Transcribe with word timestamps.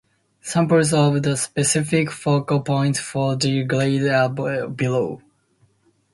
Samples 0.41 0.93
of 0.93 1.21
the 1.21 1.37
specific 1.37 2.09
focal 2.09 2.61
points 2.61 2.99
for 2.99 3.35
three 3.37 3.63
grades 3.63 4.07
are 4.07 4.29
below. 4.67 5.21